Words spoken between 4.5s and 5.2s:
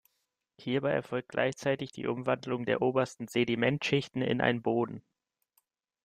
Boden.